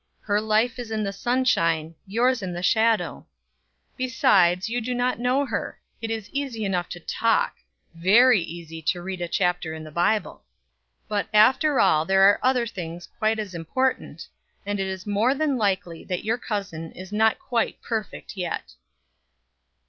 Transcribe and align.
Her 0.21 0.41
life 0.41 0.79
is 0.79 0.89
in 0.89 1.03
the 1.03 1.13
sunshine, 1.13 1.93
yours 2.07 2.41
in 2.41 2.53
the 2.53 2.63
shadow. 2.63 3.27
Besides, 3.97 4.67
you 4.67 4.81
do 4.81 4.95
not 4.95 5.19
know 5.19 5.45
her; 5.45 5.79
it 6.01 6.09
is 6.09 6.27
easy 6.31 6.65
enough 6.65 6.89
to 6.89 6.99
talk; 6.99 7.57
very 7.93 8.41
easy 8.41 8.81
to 8.81 9.01
read 9.03 9.21
a 9.21 9.27
chapter 9.27 9.75
in 9.75 9.83
the 9.83 9.91
Bible; 9.91 10.43
but 11.07 11.27
after 11.31 11.79
all 11.79 12.03
there 12.03 12.23
are 12.23 12.39
other 12.41 12.65
things 12.65 13.05
quite 13.19 13.37
as 13.37 13.53
important, 13.53 14.27
and 14.65 14.79
it 14.79 14.87
is 14.87 15.05
more 15.05 15.35
than 15.35 15.55
likely 15.55 16.03
that 16.05 16.25
your 16.25 16.39
cousin 16.39 16.91
is 16.93 17.11
not 17.11 17.37
quite 17.37 17.79
perfect 17.83 18.35
yet." 18.35 18.73